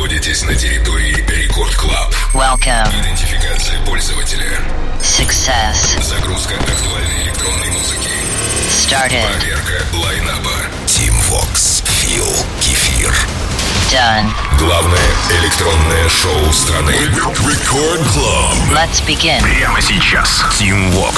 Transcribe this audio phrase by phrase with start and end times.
[0.00, 2.14] находитесь на территории Record Club.
[2.32, 2.88] Welcome.
[3.02, 4.58] Идентификация пользователя.
[5.02, 6.02] Success.
[6.02, 8.08] Загрузка актуальной электронной музыки.
[8.70, 9.26] Started.
[9.26, 10.52] Проверка line-up а.
[10.86, 11.84] Tim Vox.
[11.86, 12.24] Feel.
[12.62, 13.14] Кефир.
[13.92, 14.30] Done.
[14.58, 16.92] Главное электронное шоу страны.
[16.92, 18.54] Record Club.
[18.72, 19.42] Let's begin.
[19.42, 20.42] Прямо сейчас.
[20.58, 21.14] Tim Vox.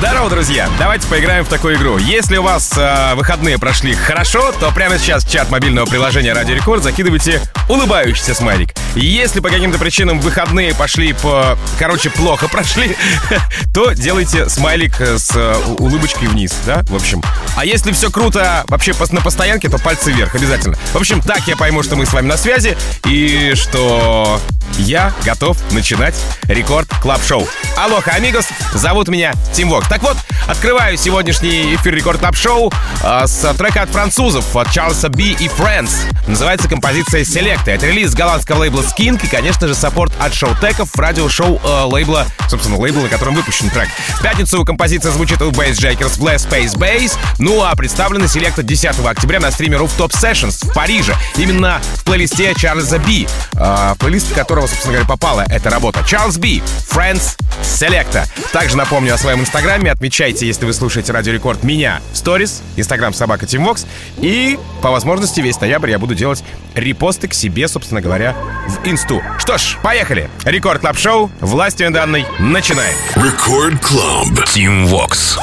[0.00, 0.66] Здорово, друзья!
[0.78, 1.98] Давайте поиграем в такую игру.
[1.98, 6.54] Если у вас э, выходные прошли хорошо, то прямо сейчас в чат мобильного приложения Радио
[6.54, 8.70] Рекорд закидывайте улыбающийся смайлик.
[8.94, 11.58] Если по каким-то причинам выходные пошли по...
[11.78, 12.96] Короче, плохо прошли,
[13.74, 16.82] то делайте смайлик с э, улыбочкой вниз, да?
[16.88, 17.22] В общем.
[17.54, 20.78] А если все круто вообще на постоянке, то пальцы вверх обязательно.
[20.94, 22.74] В общем, так я пойму, что мы с вами на связи
[23.04, 24.40] и что
[24.78, 27.46] я готов начинать рекорд клаб шоу.
[27.76, 29.89] Алоха, амигос, зовут меня Тим Вокс.
[29.90, 32.72] Так вот, открываю сегодняшний эфир рекорд клаб шоу
[33.02, 35.90] э, с трека от французов, от Charles B и Friends.
[36.28, 37.72] Называется композиция Selecta.
[37.72, 42.24] Это релиз голландского лейбла Skink и, конечно же, саппорт от Showtek ов, радиошоу э, лейбла,
[42.48, 43.88] собственно, лейбла, на котором выпущен трек.
[44.10, 48.62] В пятницу композиция звучит у Bass Jackers в Last Space Bass, ну а представлена Selecta
[48.62, 51.16] 10 октября на стриме Rooftop Sessions в Париже.
[51.34, 56.04] Именно в плейлисте Charles B, э, в плейлист которого, собственно говоря, попала эта работа.
[56.06, 58.28] Charles B, Friends, Selecta.
[58.52, 59.79] Также напомню о своем инстаграме.
[59.88, 63.86] Отмечайте, если вы слушаете Радио Рекорд, меня в сторис, инстаграм собака timvox.
[64.18, 66.42] И по возможности весь ноябрь я буду делать
[66.74, 68.36] репосты к себе, собственно говоря,
[68.68, 69.22] в инсту.
[69.38, 70.30] Что ж, поехали.
[70.44, 72.96] Record Club Show, властью данной, начинаем.
[73.16, 74.28] Record Club.
[74.46, 75.38] Tim Vox.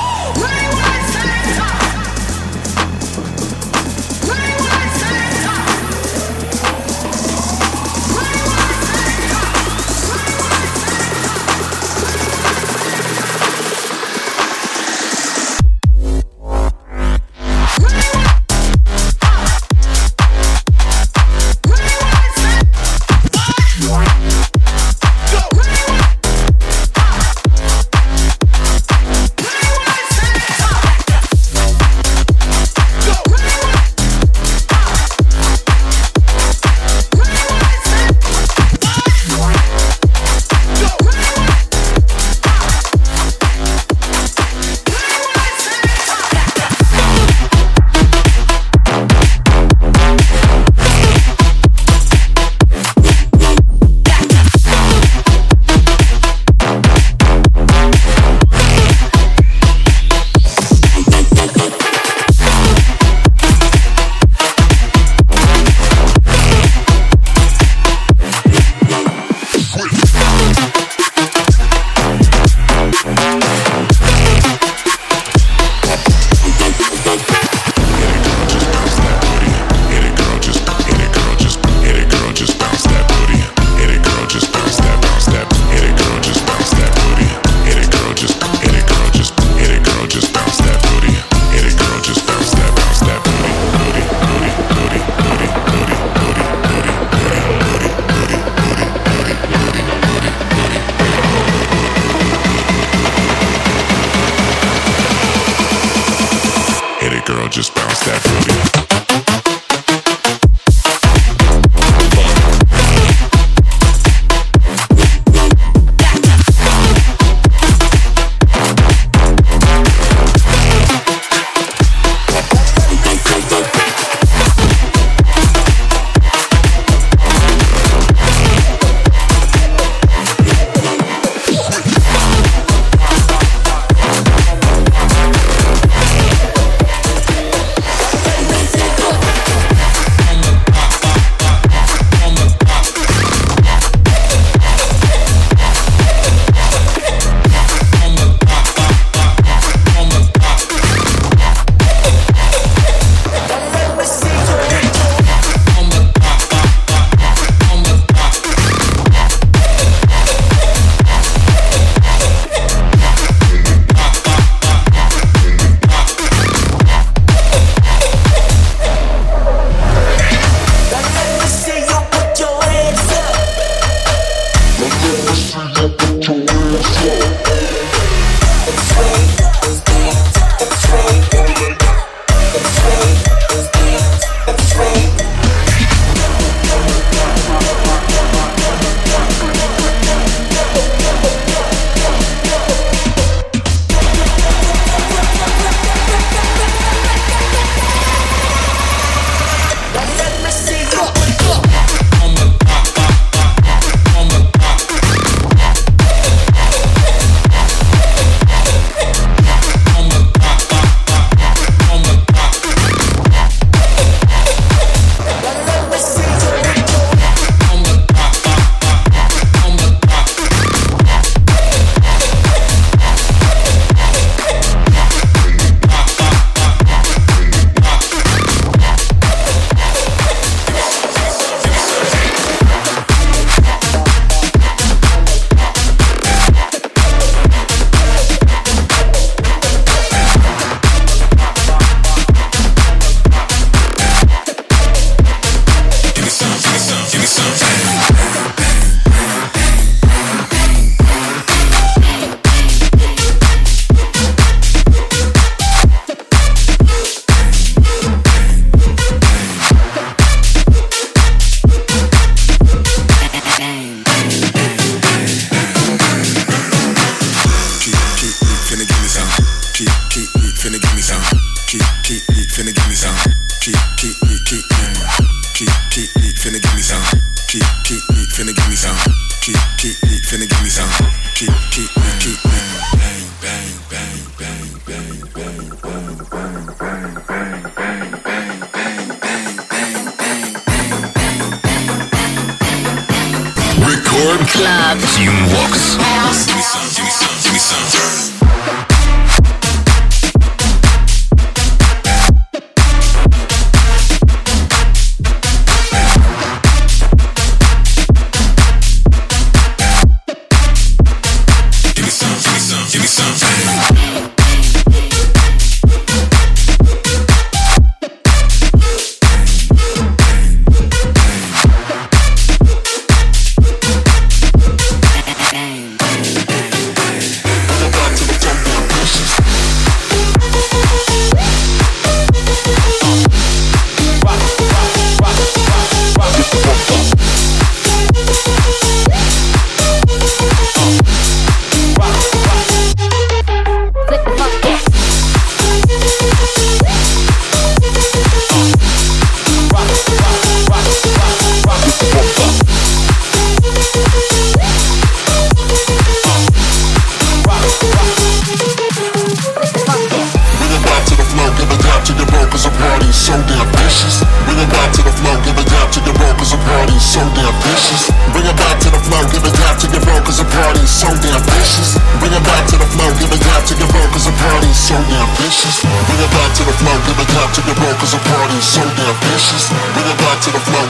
[379.38, 379.70] Vicious.
[379.94, 380.87] Bring it back to the flow,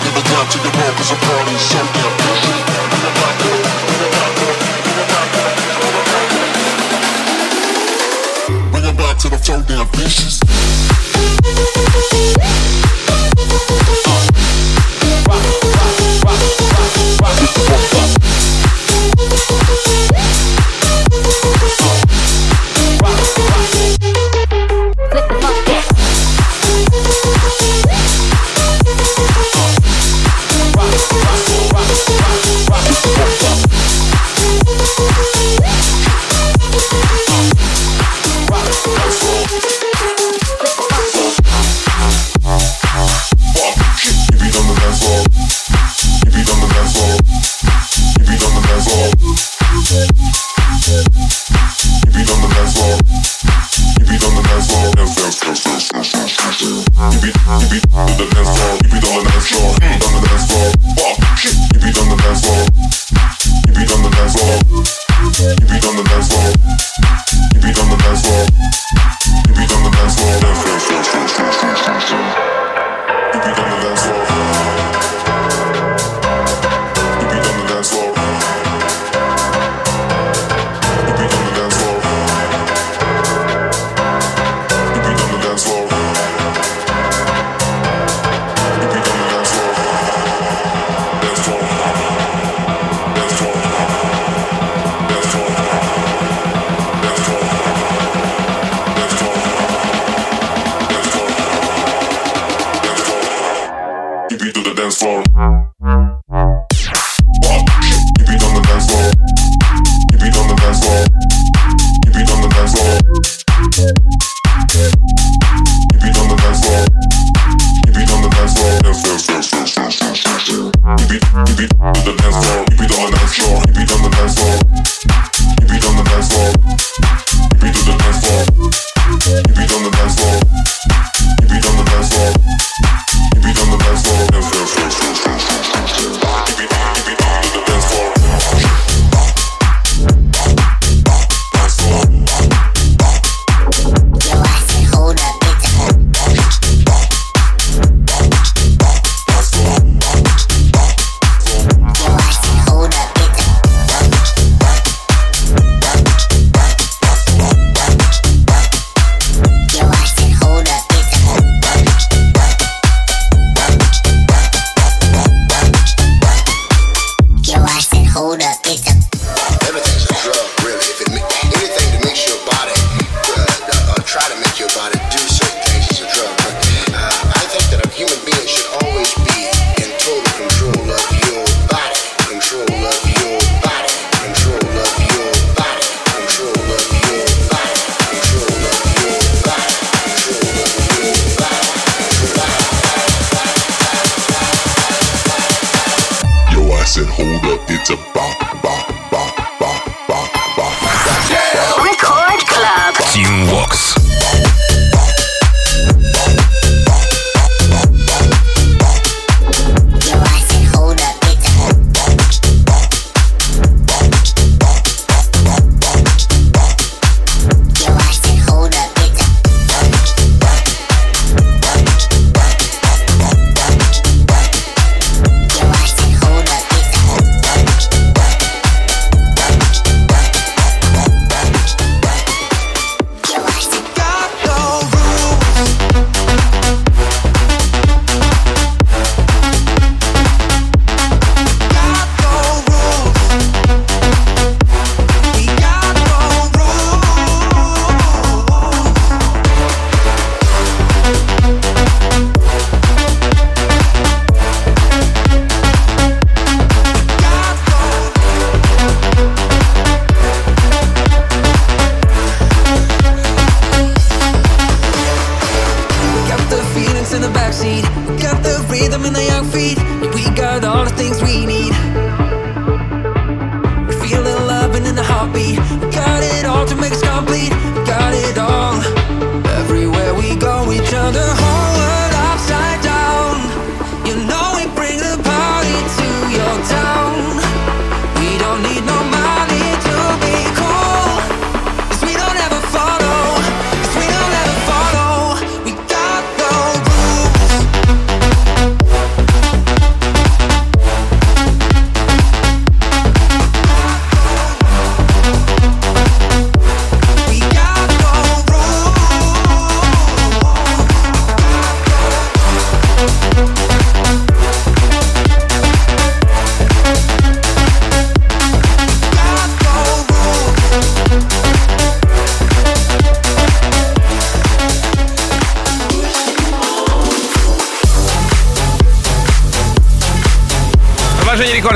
[196.98, 198.47] said, hold up, it's a bop.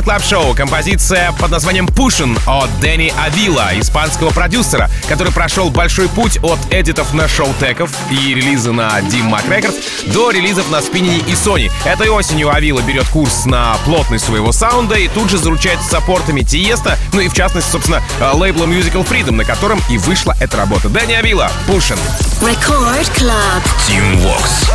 [0.01, 0.55] Summer Club Show.
[0.55, 7.13] Композиция под названием «Pushin» от Дэнни Авила, испанского продюсера, который прошел большой путь от эдитов
[7.13, 11.71] на шоу-теков и релиза на Dim Mac Records до релизов на Спинине и Sony.
[11.85, 16.97] Этой осенью Авила берет курс на плотность своего саунда и тут же заручается саппортами Тиеста,
[17.13, 20.89] ну и в частности, собственно, э, лейблом Musical Freedom, на котором и вышла эта работа.
[20.89, 21.99] Дэнни Авила, «Pushin».
[22.41, 23.61] Record Club.
[23.87, 24.67] Team Walks.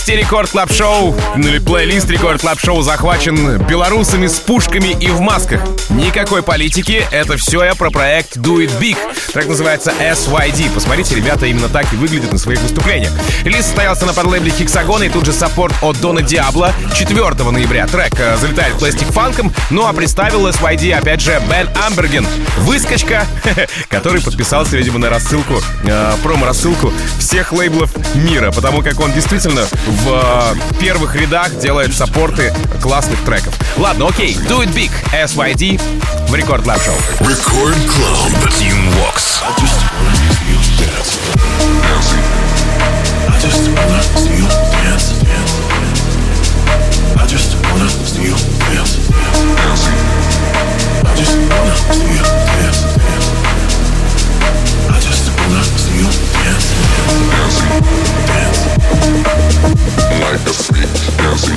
[0.00, 5.08] Плейлисте Record Club Show, ну или плейлист Record Club Show захвачен белорусами с пушками и
[5.08, 5.60] в масках.
[5.90, 8.96] Никакой политики, это все я про проект Do It Big.
[9.32, 10.72] Трек называется SYD.
[10.72, 13.12] Посмотрите, ребята именно так и выглядят на своих выступлениях.
[13.44, 16.72] Релиз состоялся на подлейбле Hexagon а и тут же саппорт от Дона Диабло.
[16.94, 17.18] 4
[17.50, 22.26] ноября трек э, залетает Plastik Funk ом, ну а представил SYD опять же Ben Ambergen.
[22.58, 23.26] Выскочка,
[23.88, 30.56] который подписался, видимо, на рассылку, э, промо-рассылку всех лейблов мира, потому как он действительно в
[30.78, 33.54] первых рядах делает саппорты классных треков.
[33.76, 35.80] Ладно, окей, Do It Big, SYD
[36.28, 36.94] в Record Club Show.
[37.20, 38.48] Record Club.
[38.58, 39.42] Tim Vox.
[42.08, 42.40] Freak
[51.20, 51.50] dancing.
[51.60, 52.24] Wanna see you
[52.60, 53.39] dance.
[56.00, 56.80] Dancing.
[60.20, 61.56] Like a freak dancing.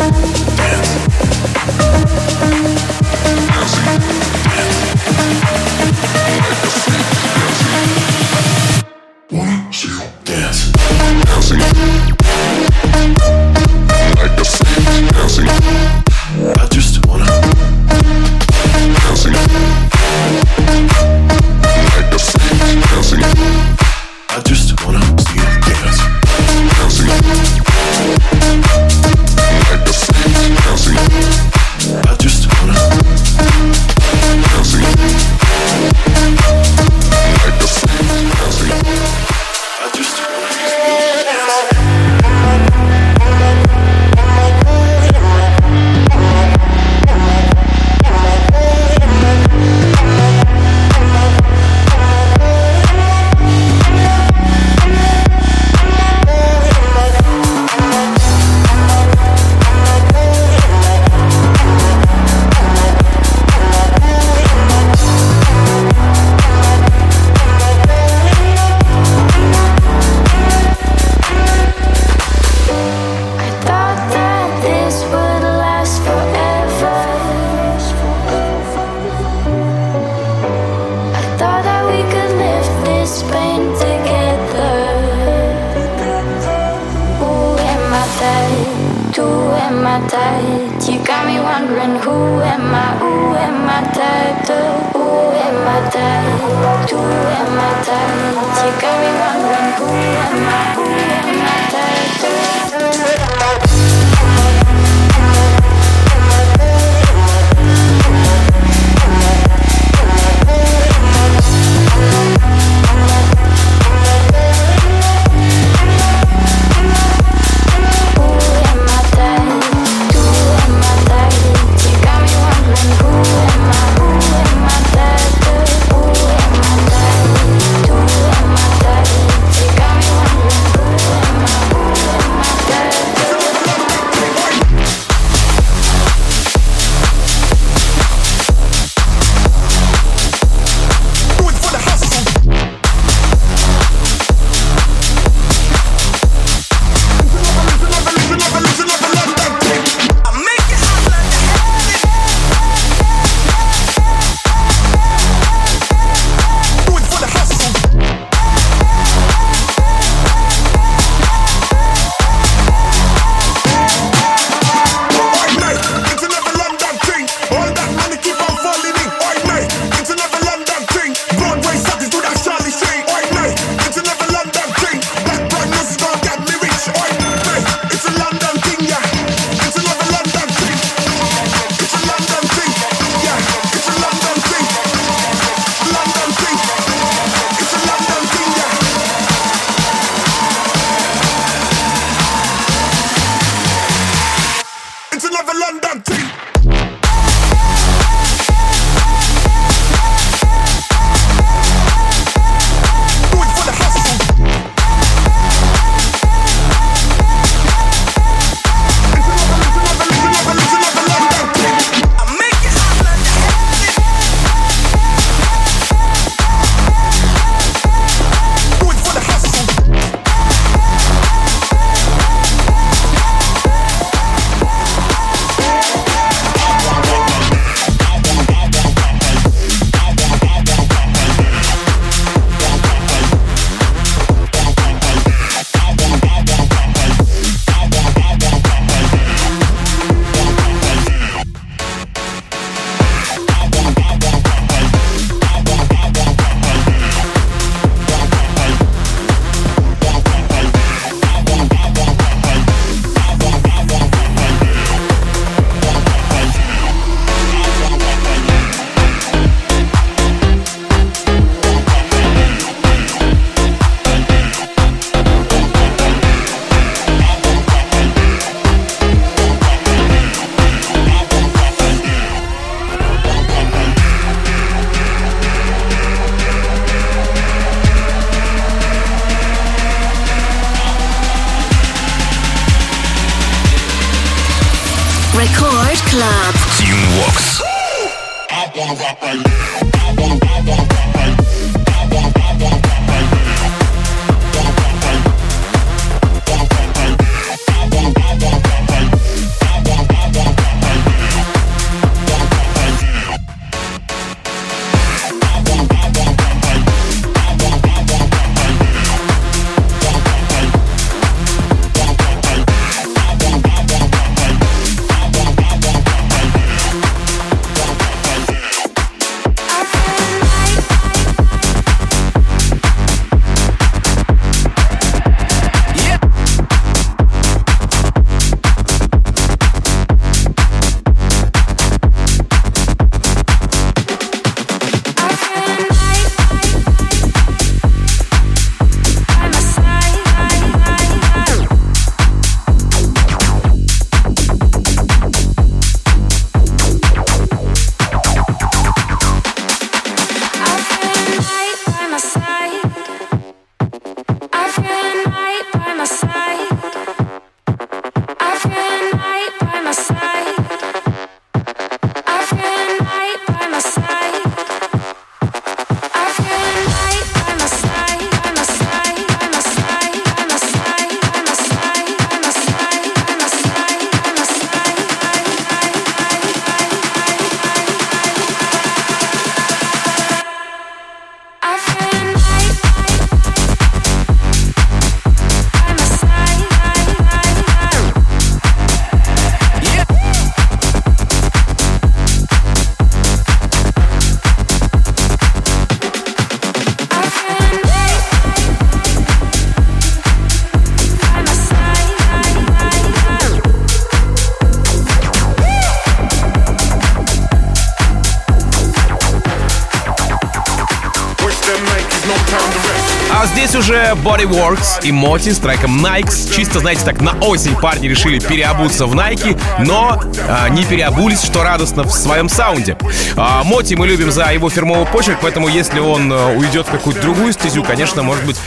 [414.23, 416.55] Bodyworks и Моти с треком Nikes.
[416.55, 421.61] Чисто, знаете, так на осень парни решили переобуться в Nike, но а, не переобулись, что
[421.61, 422.97] радостно в своем саунде.
[423.35, 427.21] А, Моти мы любим за его фирмовый почерк, поэтому если он а, уйдет в какую-то
[427.21, 428.57] другую стезю, конечно, может быть,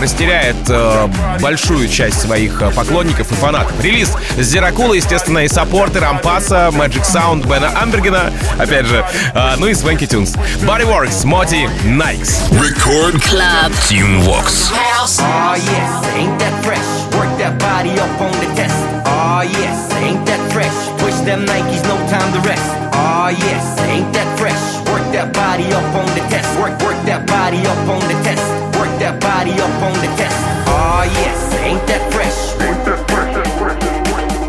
[0.00, 3.78] растеряет а, большую часть своих а, поклонников и фанатов.
[3.80, 9.04] Релиз Зеракула, естественно, и саппорты Рампаса, Magic Sound, Бена Амбергена, опять же,
[9.34, 10.34] а, ну и Свенки Тюнс.
[10.62, 12.40] Bodyworks, Моти, Nikes.
[12.52, 13.72] Record Club.
[13.88, 14.70] Team Vox.
[14.72, 17.14] Oh yes, ain't that fresh?
[17.16, 18.76] Work that body up on the test.
[19.06, 20.72] Oh yes, ain't that fresh?
[21.00, 22.62] Push them Nikes, no time to rest.
[22.94, 24.62] Oh yes, ain't that fresh?
[24.88, 26.48] Work that body up on the test.
[26.58, 28.61] Work, work that body up on the test.
[29.02, 30.38] That body up on the test.
[30.70, 32.54] Oh yes, ain't that fresh?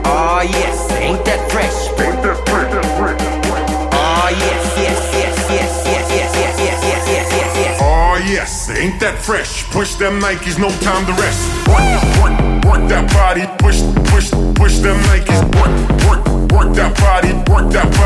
[0.05, 1.73] Oh yes, ain't that fresh?
[3.97, 7.79] Oh yes, yes, yes, yes, yes, yes, yes, yes, yes, yes, yes, yes.
[7.81, 9.65] Oh yes, ain't that fresh?
[9.71, 11.41] Push them Nikes, no time to rest.
[11.65, 11.81] Work,
[12.21, 12.37] work,
[12.69, 13.81] work that body, push,
[14.13, 15.41] push, push them Nikes.
[15.57, 15.73] Work,
[16.05, 16.21] work,
[16.53, 18.02] work that body, work that body,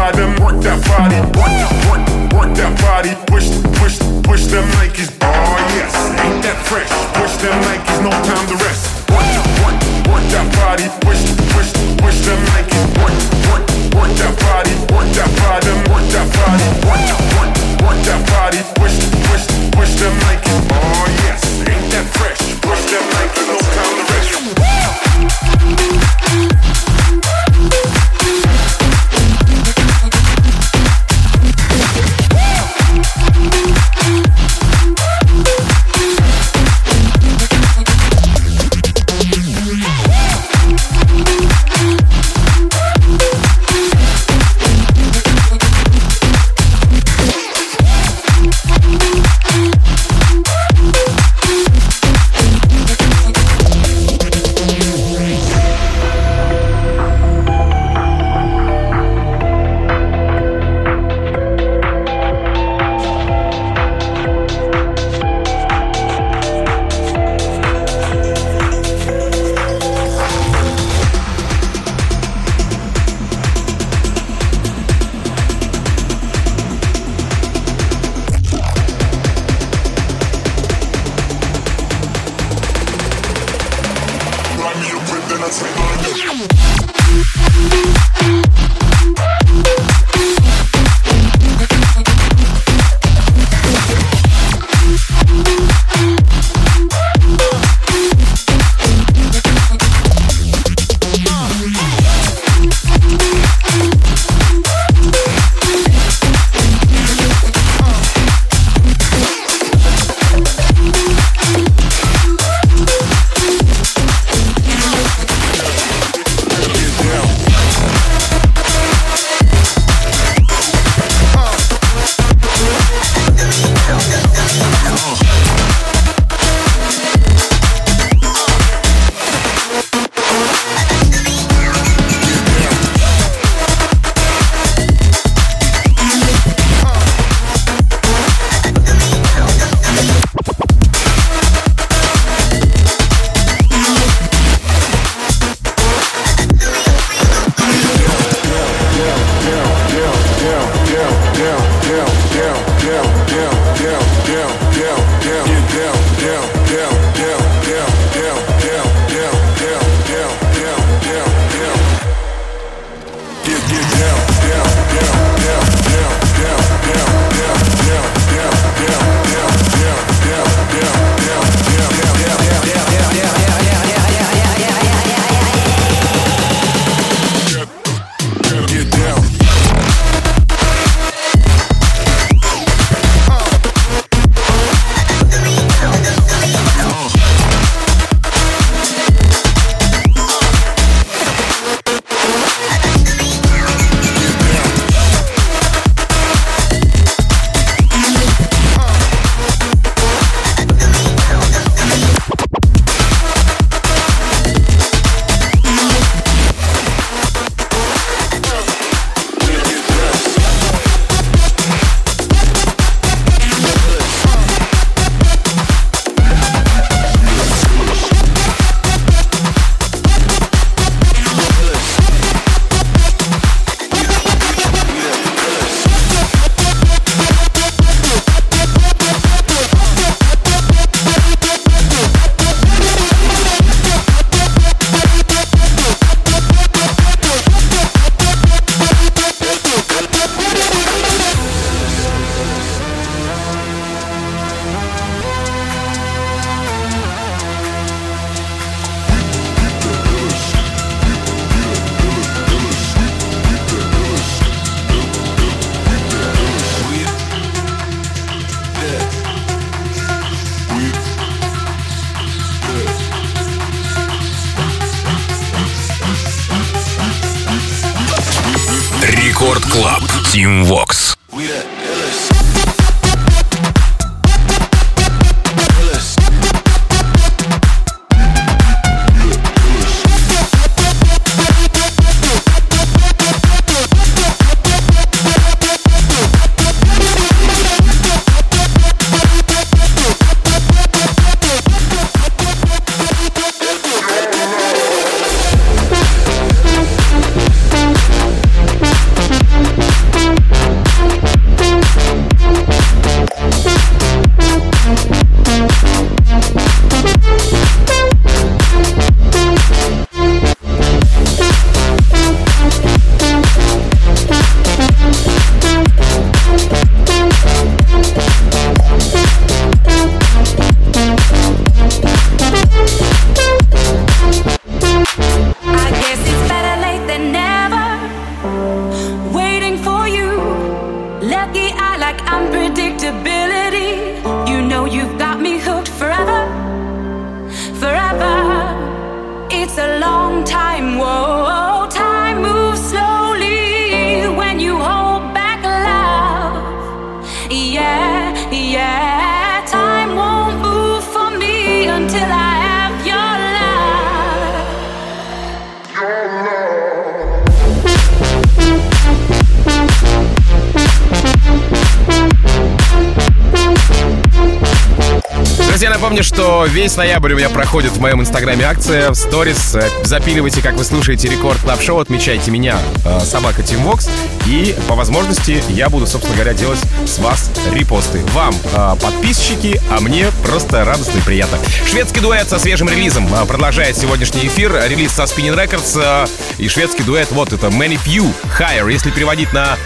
[365.97, 369.73] напомню, что весь ноябрь у меня проходит в моем инстаграме акция в сторис.
[369.73, 374.07] Э, Запиливайте, как вы слушаете рекорд клаб шоу отмечайте меня, э, собака Тим Вокс,
[374.45, 378.21] и по возможности я буду, собственно говоря, делать с вас репосты.
[378.33, 381.57] Вам э, подписчики, а мне просто радостно и приятно.
[381.89, 384.79] Шведский дуэт со свежим релизом продолжает сегодняшний эфир.
[384.87, 386.29] Релиз со Spinning Records
[386.59, 388.91] и шведский дуэт, вот это Many Few Higher.
[388.91, 389.77] Если переводить на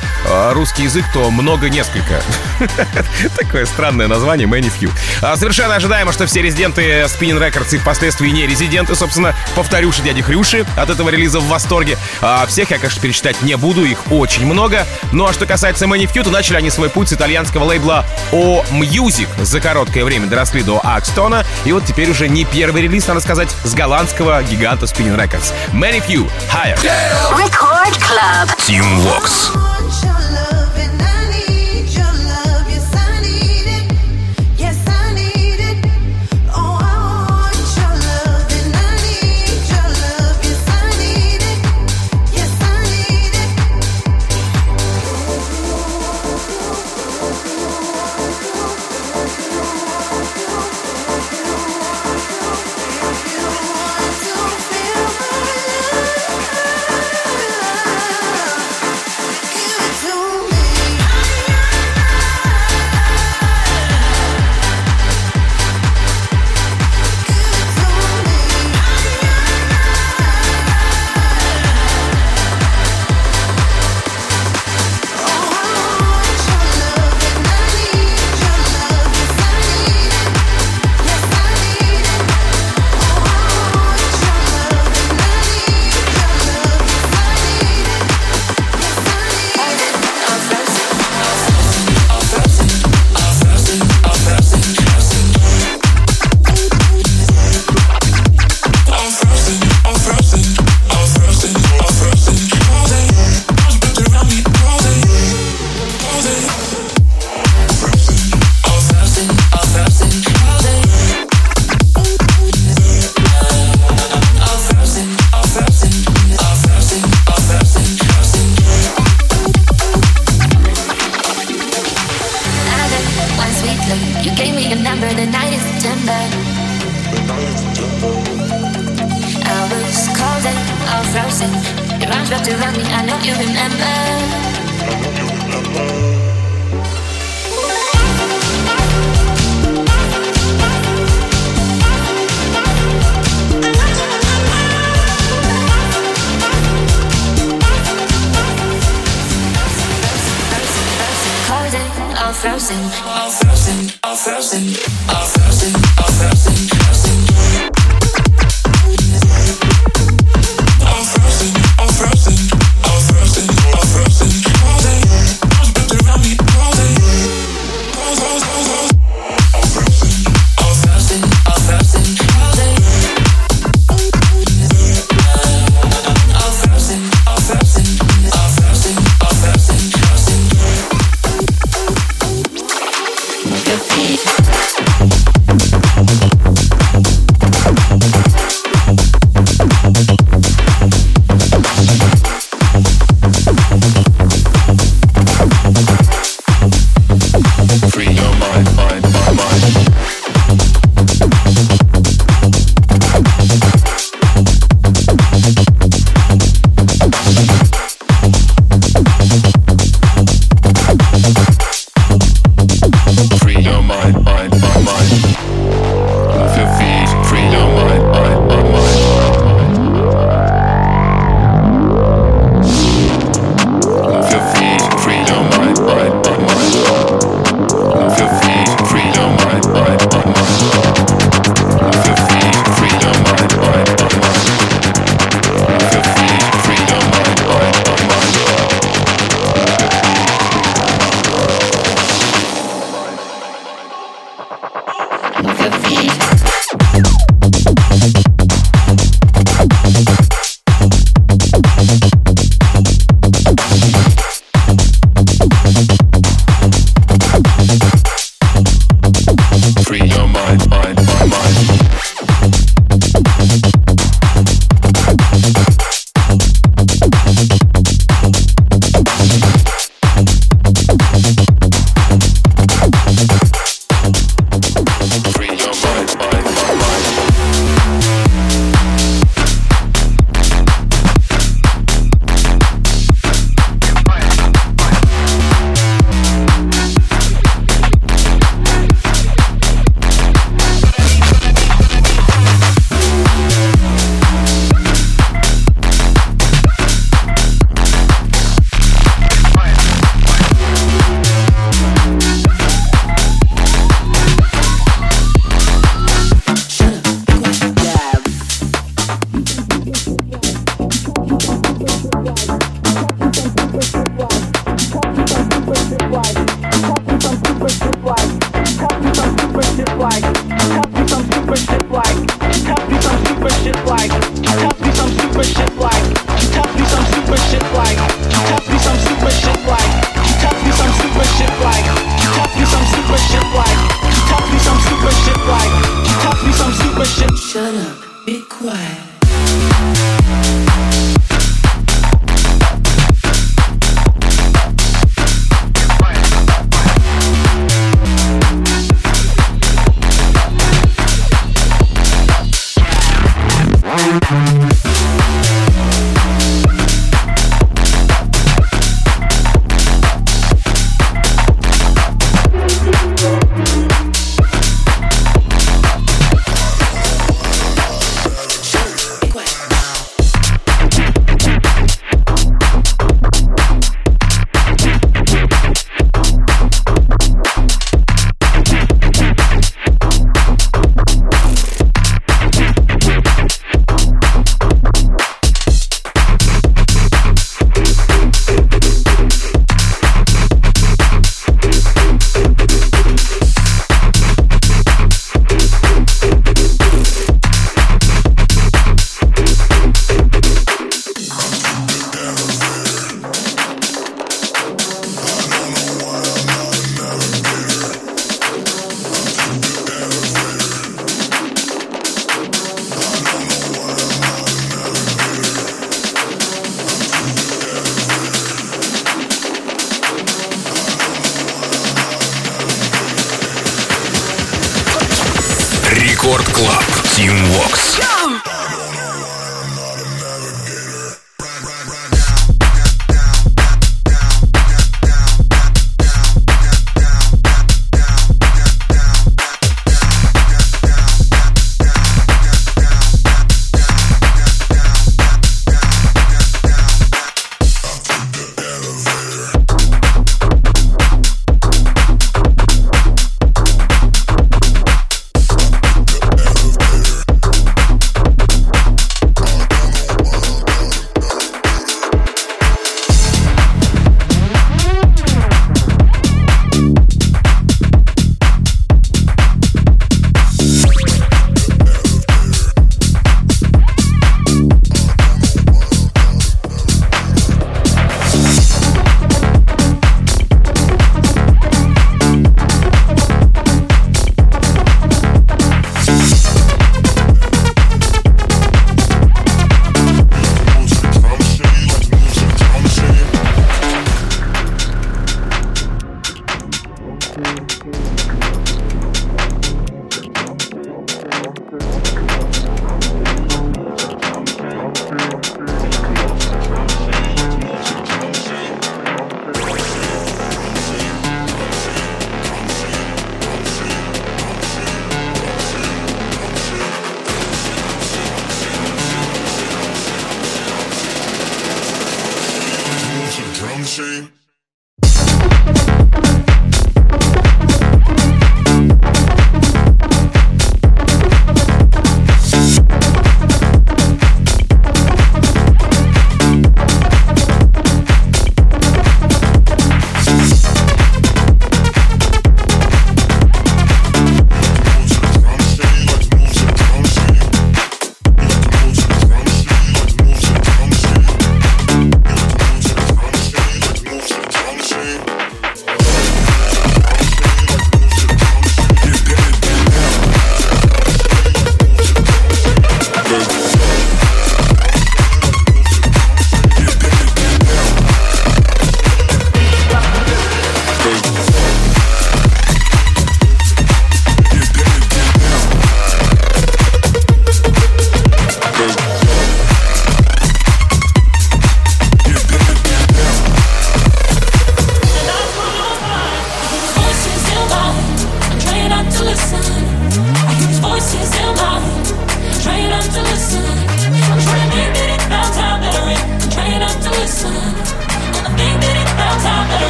[0.52, 2.22] русский язык, то много несколько.
[3.38, 4.90] Такое странное название Many Few.
[5.22, 10.22] А, Совершенно ожидаемо, что все резиденты Spinning Records и впоследствии не резиденты, собственно, повторюши дяди
[10.22, 11.98] Хрюши от этого релиза в восторге.
[12.22, 14.86] А всех я, конечно, перечитать не буду, их очень много.
[15.12, 18.64] Ну а что касается Many Few, то начали они свой путь с итальянского лейбла O
[18.72, 19.28] Music.
[19.44, 21.46] За короткое время доросли до Акстона.
[21.66, 25.54] И вот теперь уже не первый релиз, надо сказать, с голландского гиганта Spinning Records.
[25.72, 26.80] Many Few Higher.
[27.32, 28.50] Record Club.
[28.66, 29.52] Тим Вокс.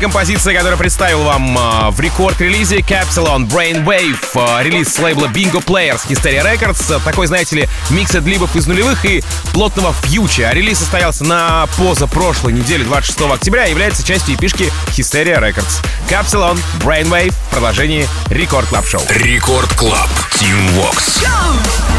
[0.00, 5.62] Композиция, которую представил вам а, в рекорд-релизе Capsule on Brainwave, а, релиз с лейбла Bingo
[5.62, 7.00] Players Hysteria Records.
[7.04, 9.22] Такой, знаете ли, микс эдлибов из нулевых и
[9.52, 10.48] плотного фьюча.
[10.48, 15.84] А Релиз состоялся на позапрошлой неделе, 26 октября, и является частью эпишки Hysteria Records.
[16.08, 19.02] Capsule on Brainwave в продолжении Record Club Show.
[19.10, 20.08] Record Club.
[20.32, 21.89] Tim Vox.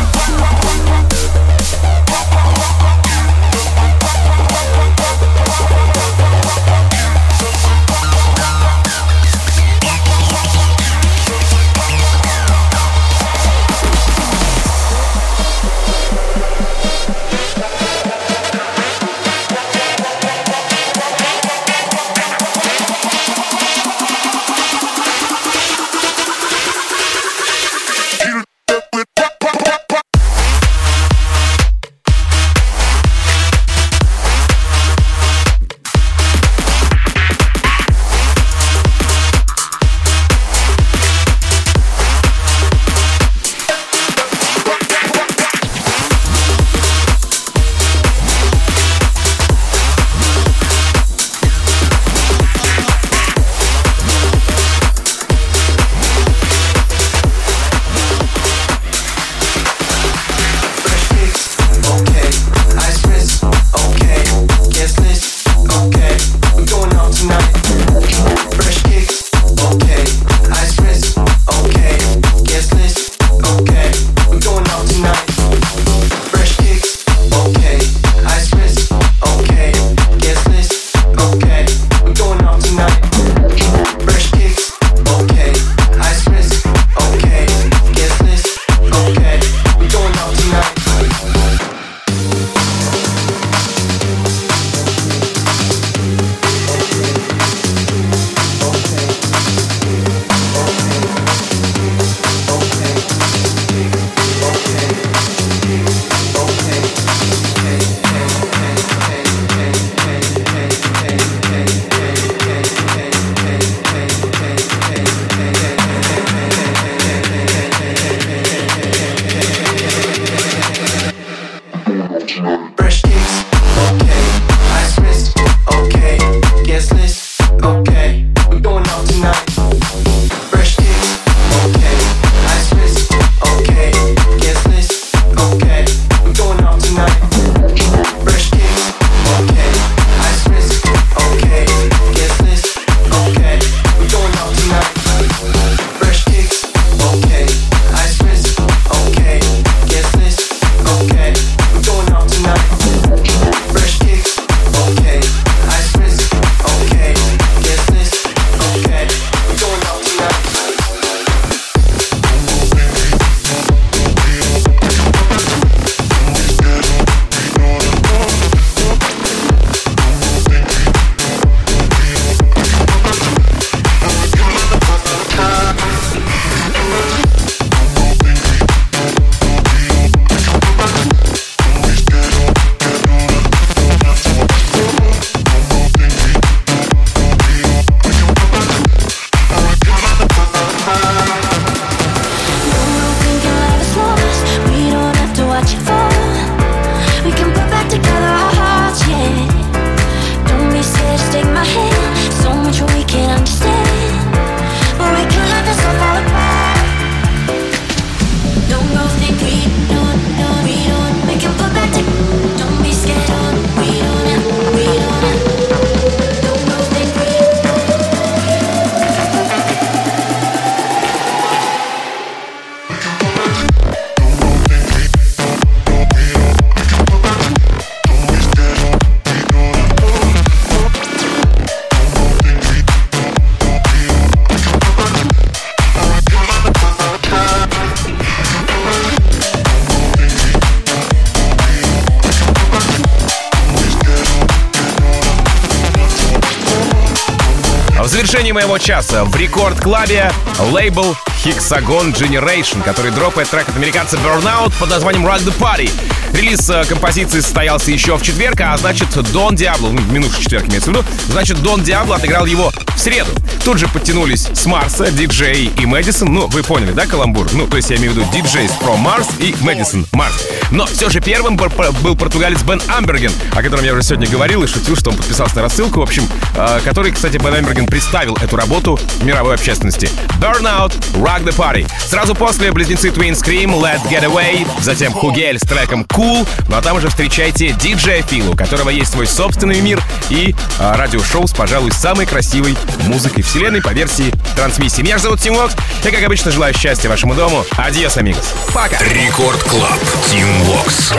[248.72, 251.14] Моего часа в рекорд-клабе лейбл
[251.44, 255.92] Hexagon Generation, который дропает трек от американца Burnout под названием Rock the Party.
[256.32, 260.90] Релиз э, композиции состоялся еще в четверг, а значит Дон Диабло, ну, минувший четверг имеется
[260.90, 263.32] в виду, значит Дон Диабло отыграл его в среду.
[263.64, 266.34] Тут же подтянулись с Марса, диджей и Мэдисон.
[266.34, 267.48] Ну, вы поняли, да, каламбур?
[267.54, 270.48] Ну, то есть я имею в виду диджейс from Mars и Мэдисон Марс.
[270.72, 274.68] Но все же первым был, португалец Бен Амберген, о котором я уже сегодня говорил и
[274.68, 278.56] шутил, что он подписался на рассылку, в общем, э, который, кстати, Ben Ambergen представил эту
[278.56, 280.10] работу мировой общественности.
[280.40, 281.88] Burnout, Rock the Party.
[282.08, 286.82] Сразу после близнецы Twin Scream, Let's Get Away, затем Hugel с треком Cool, ну а
[286.82, 291.48] там уже встречайте диджея Feel у, у которого есть свой собственный мир и э, радиошоу
[291.48, 295.02] с, пожалуй, самой красивой музыкой вселенной по версии трансмиссии.
[295.02, 295.76] Меня же зовут Tim Vox.
[296.06, 297.66] Я, как обычно, желаю счастья вашему дому.
[297.76, 298.54] Adiós, amigos.
[298.74, 298.98] Пока.
[299.04, 300.00] Record Club.
[300.30, 301.12] Tim Vox.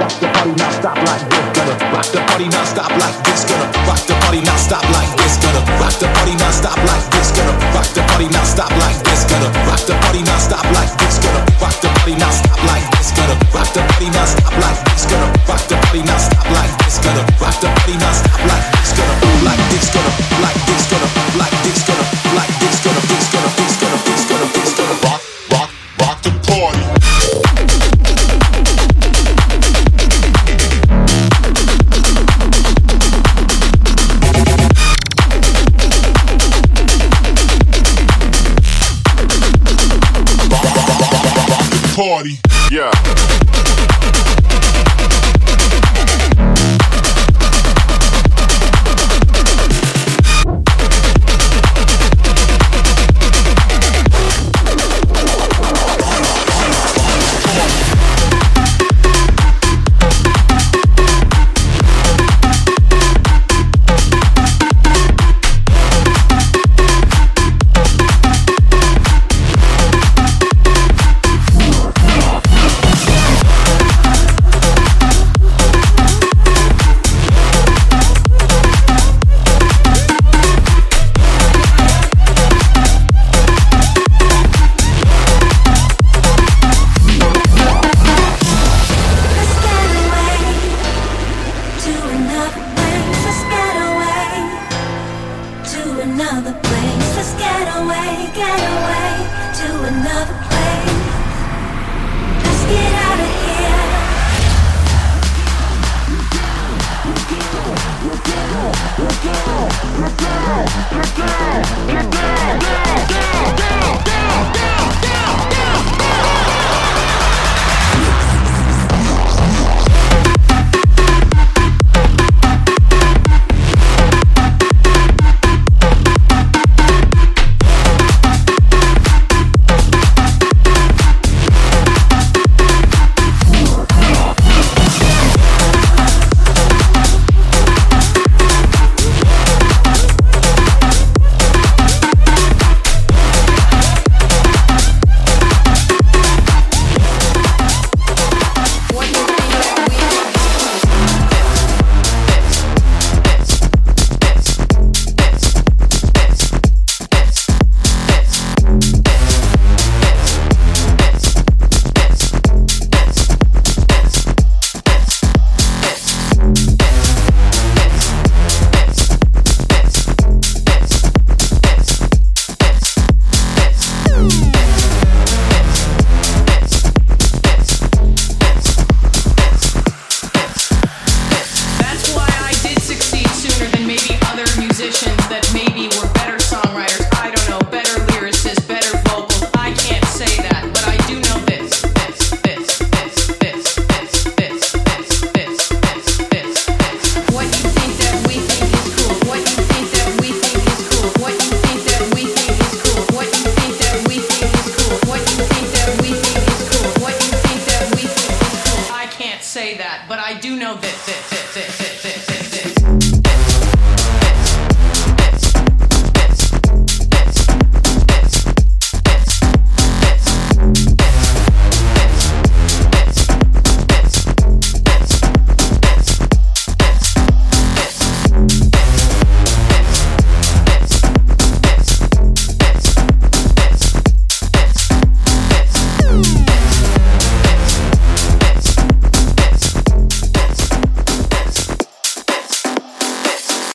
[0.00, 0.96] Rock the party not stop
[2.90, 3.44] like this.
[3.44, 5.36] Gonna rock the party not stop like this.
[5.36, 7.36] Gonna rock the party not stop like this.
[7.36, 9.28] Gonna rock the party not stop like this.
[9.28, 11.12] Gonna rock the party not stop like this.
[11.20, 13.12] Gonna rock the party not stop like this.
[13.12, 15.04] Gonna rock the party not stop like this.
[15.04, 16.96] Gonna rock the party not stop like this.
[17.04, 18.14] Gonna rock the party not